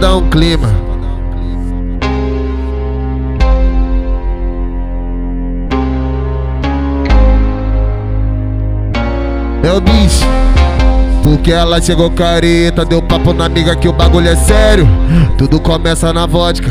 dar 0.00 0.16
um 0.16 0.28
clima. 0.30 0.68
O 9.72 9.80
bicho. 9.80 10.26
Porque 11.22 11.52
ela 11.52 11.80
chegou 11.80 12.10
careta, 12.10 12.84
deu 12.84 13.00
papo 13.00 13.32
na 13.32 13.44
amiga 13.44 13.76
que 13.76 13.86
o 13.86 13.92
bagulho 13.92 14.28
é 14.28 14.34
sério. 14.34 14.88
Tudo 15.38 15.60
começa 15.60 16.12
na 16.12 16.26
vodka, 16.26 16.70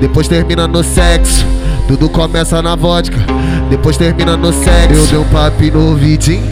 depois 0.00 0.26
termina 0.26 0.66
no 0.66 0.82
sexo. 0.82 1.46
Tudo 1.86 2.08
começa 2.08 2.60
na 2.60 2.74
vodka, 2.74 3.18
depois 3.70 3.96
termina 3.96 4.36
no 4.36 4.52
sexo. 4.52 4.94
Eu 4.94 5.06
dei 5.06 5.18
um 5.18 5.24
papo 5.24 5.62
no 5.72 5.96
vidinho, 5.96 6.42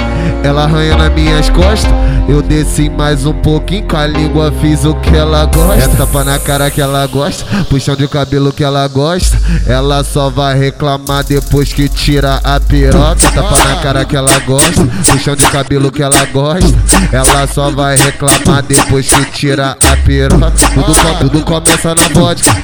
ela 0.42 0.64
arranha 0.64 0.96
nas 0.96 1.12
minhas 1.12 1.50
costas. 1.50 1.92
Eu 2.28 2.42
desci 2.42 2.90
mais 2.90 3.24
um 3.24 3.32
pouquinho, 3.32 3.88
com 3.88 3.96
a 3.96 4.06
língua 4.06 4.52
fiz 4.60 4.84
o 4.84 4.94
que 4.94 5.16
ela 5.16 5.46
gosta. 5.46 5.82
É 5.82 5.88
tapa 5.88 6.22
na 6.24 6.38
cara 6.38 6.70
que 6.70 6.80
ela 6.80 7.06
gosta, 7.06 7.44
puxão 7.64 7.96
de 7.96 8.06
cabelo 8.06 8.52
que 8.52 8.62
ela 8.62 8.86
gosta. 8.86 9.38
Ela 9.66 10.04
só 10.04 10.28
vai 10.28 10.58
reclamar 10.58 11.24
depois 11.24 11.72
que 11.72 11.88
tira 11.88 12.38
a 12.44 12.60
piroca. 12.60 13.16
Tapa 13.34 13.56
na 13.64 13.76
cara 13.76 14.04
que 14.04 14.14
ela 14.14 14.38
gosta, 14.40 14.86
puxão 15.10 15.34
de 15.34 15.44
cabelo 15.50 15.90
que 15.90 16.02
ela 16.02 16.24
gosta. 16.26 16.78
Ela 17.10 17.46
só 17.46 17.70
vai 17.70 17.96
reclamar 17.96 18.62
depois 18.62 19.08
que 19.08 19.24
tira 19.32 19.70
a 19.90 19.96
piroca. 20.04 20.52
Tudo, 20.74 21.18
tudo 21.20 21.42
começa 21.44 21.94
na 21.94 22.08
vodka, 22.20 22.54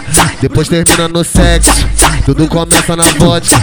depois 0.42 0.68
termina 0.68 1.08
no 1.08 1.24
sexo. 1.24 1.86
Tudo 2.26 2.46
começa 2.48 2.96
na 2.96 3.04
vodka, 3.18 3.56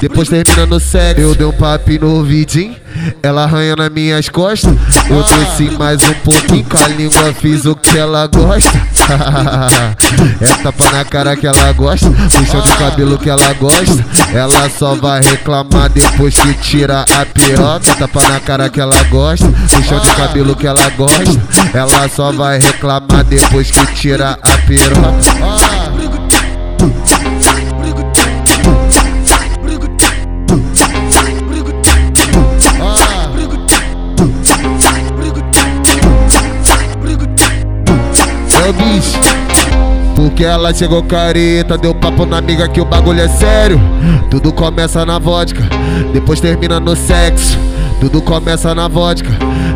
depois 0.00 0.28
termina 0.42 0.66
no 0.66 0.80
sexo. 0.80 1.20
Eu 1.20 1.34
dei 1.34 1.46
um 1.46 1.52
papo 1.52 1.90
no 2.00 2.24
vidinho, 2.24 2.74
ela 3.22 3.44
arranha 3.44 3.76
nas 3.76 3.90
minhas 3.90 4.28
costas. 4.28 4.74
Eu 5.08 5.22
desci 5.22 5.70
mais 5.78 6.02
um 6.02 6.14
pouquinho, 6.24 6.64
com 6.64 6.78
a 6.82 6.88
língua 6.88 7.32
fiz 7.34 7.64
o 7.66 7.76
que 7.76 7.96
ela 7.96 8.26
gosta. 8.26 8.82
é 10.40 10.62
tapa 10.62 10.90
na 10.90 11.04
cara 11.04 11.36
que 11.36 11.46
ela 11.46 11.72
gosta, 11.72 12.10
puxão 12.10 12.60
de 12.62 12.76
cabelo 12.76 13.18
que 13.18 13.30
ela 13.30 13.52
gosta. 13.54 14.04
Ela 14.32 14.68
só 14.70 14.96
vai 14.96 15.20
reclamar 15.20 15.90
depois 15.90 16.34
que 16.34 16.54
tira 16.54 17.02
a 17.02 17.26
piroca. 17.26 17.94
Tapa 17.96 18.28
na 18.28 18.40
cara 18.40 18.68
que 18.68 18.80
ela 18.80 19.02
gosta, 19.04 19.46
puxão 19.46 20.00
de 20.00 20.14
cabelo 20.16 20.56
que 20.56 20.66
ela 20.66 20.88
gosta. 20.90 21.40
Ela 21.72 22.08
só 22.08 22.32
vai 22.32 22.58
reclamar 22.58 23.24
depois 23.24 23.70
que 23.70 23.86
tira 23.94 24.38
a 24.42 24.58
piroca. 24.66 26.03
Porque 40.16 40.44
ela 40.44 40.72
chegou 40.72 41.02
careta, 41.02 41.76
deu 41.76 41.94
papo 41.94 42.24
na 42.24 42.38
amiga 42.38 42.68
que 42.68 42.80
o 42.80 42.84
bagulho 42.84 43.20
é 43.20 43.28
sério. 43.28 43.80
Tudo 44.30 44.52
começa 44.52 45.04
na 45.04 45.18
vodka, 45.18 45.62
depois 46.12 46.40
termina 46.40 46.80
no 46.80 46.96
sexo. 46.96 47.58
Tudo 48.04 48.20
começa 48.20 48.74
na 48.74 48.86
vodka, 48.86 49.30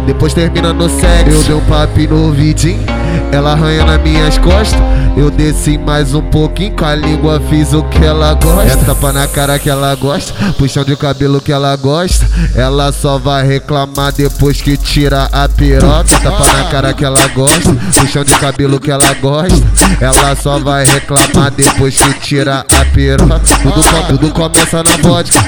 depois 0.05 0.35
termina 0.35 0.71
no 0.71 0.87
sexo. 0.87 1.31
Eu 1.31 1.43
dei 1.45 1.55
um 1.55 1.61
papo 1.63 1.99
no 2.15 2.31
vidinho, 2.31 2.85
ela 3.33 3.53
arranha 3.53 3.87
nas 3.87 4.03
minhas 4.03 4.37
costas. 4.37 4.79
Eu 5.17 5.31
desci 5.31 5.79
mais 5.79 6.15
um 6.15 6.21
pouquinho, 6.21 6.77
com 6.77 6.85
a 6.85 6.95
língua 6.95 7.41
fiz 7.49 7.73
o 7.73 7.83
que 7.85 8.05
ela 8.05 8.35
gosta. 8.35 8.71
É 8.71 8.77
tapa 8.85 9.15
na 9.15 9.27
cara 9.27 9.59
que 9.59 9.71
ela 9.71 9.95
gosta, 9.95 10.35
puxão 10.59 10.85
de 10.85 10.95
cabelo 10.95 11.41
que 11.41 11.51
ela 11.51 11.75
gosta. 11.77 12.29
Ela 12.55 12.93
só 12.93 13.17
vai 13.17 13.47
reclamar 13.47 14.13
depois 14.13 14.61
que 14.61 14.77
tira 14.77 15.25
a 15.33 15.49
piroca. 15.49 16.05
Tapa 16.23 16.53
na 16.53 16.65
cara 16.65 16.93
que 16.93 17.07
ela 17.07 17.27
gosta, 17.29 17.75
puxão 17.99 18.25
de 18.25 18.33
cabelo 18.33 18.79
que 18.79 18.91
ela 18.91 19.15
gosta. 19.15 19.67
Ela 20.03 20.37
só 20.37 20.59
vai 20.59 20.85
reclamar 20.85 21.51
depois 21.51 21.97
que 21.97 22.13
tira 22.21 22.67
a 22.79 22.85
piroca. 22.93 23.41
Tudo, 23.63 23.83
tudo 24.09 24.31
começa 24.33 24.83
na 24.83 24.97
vodka, 24.99 25.39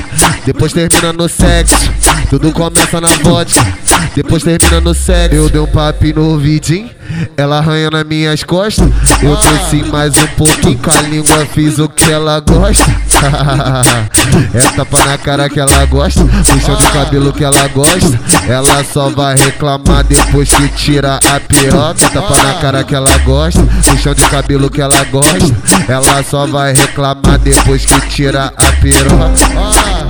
depois 0.46 0.72
termina 0.72 1.12
no 1.12 1.28
sexo. 1.28 1.90
Tudo 2.30 2.52
começa 2.52 2.69
na 3.00 3.08
vodka, 3.22 3.66
depois 4.14 4.42
termina 4.42 4.80
no 4.80 4.94
sexo. 4.94 5.36
Eu 5.36 5.48
dei 5.48 5.60
um 5.60 5.66
papo 5.66 6.04
no 6.14 6.38
vidinho, 6.38 6.90
ela 7.36 7.58
arranha 7.58 7.90
nas 7.90 8.04
minhas 8.04 8.42
costas. 8.42 8.88
Eu 9.22 9.36
desci 9.36 9.84
mais 9.90 10.16
um 10.16 10.26
pouquinho, 10.28 10.78
com 10.78 10.90
a 10.90 11.02
língua 11.02 11.46
fiz 11.46 11.78
o 11.78 11.88
que 11.88 12.10
ela 12.10 12.40
gosta. 12.40 12.90
é 14.54 14.60
tapa 14.76 15.04
na 15.04 15.18
cara 15.18 15.48
que 15.48 15.60
ela 15.60 15.84
gosta, 15.86 16.24
puxão 16.24 16.76
de 16.76 16.86
cabelo 16.90 17.32
que 17.32 17.44
ela 17.44 17.68
gosta. 17.68 18.18
Ela 18.48 18.84
só 18.84 19.10
vai 19.10 19.36
reclamar 19.36 20.04
depois 20.04 20.48
que 20.48 20.68
tira 20.68 21.16
a 21.16 21.40
piroca. 21.40 22.10
Tapa 22.12 22.42
na 22.42 22.54
cara 22.54 22.84
que 22.84 22.94
ela 22.94 23.18
gosta, 23.18 23.62
puxão 23.88 24.14
de 24.14 24.22
cabelo 24.22 24.70
que 24.70 24.80
ela 24.80 25.04
gosta. 25.04 25.54
Ela 25.88 26.22
só 26.22 26.46
vai 26.46 26.72
reclamar 26.72 27.38
depois 27.38 27.84
que 27.84 28.00
tira 28.08 28.52
a 28.56 28.72
piroca. 28.80 30.09